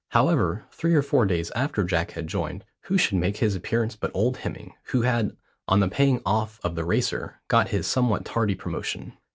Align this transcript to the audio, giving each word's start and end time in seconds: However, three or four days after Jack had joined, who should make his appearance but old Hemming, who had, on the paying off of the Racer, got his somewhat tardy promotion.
However, 0.09 0.65
three 0.71 0.95
or 0.95 1.03
four 1.03 1.27
days 1.27 1.51
after 1.55 1.83
Jack 1.83 2.09
had 2.13 2.25
joined, 2.25 2.65
who 2.85 2.97
should 2.97 3.19
make 3.19 3.37
his 3.37 3.53
appearance 3.55 3.95
but 3.95 4.09
old 4.15 4.37
Hemming, 4.37 4.73
who 4.85 5.03
had, 5.03 5.37
on 5.67 5.79
the 5.79 5.87
paying 5.89 6.23
off 6.25 6.59
of 6.63 6.73
the 6.73 6.83
Racer, 6.85 7.39
got 7.47 7.69
his 7.69 7.85
somewhat 7.85 8.25
tardy 8.25 8.55
promotion. 8.55 9.13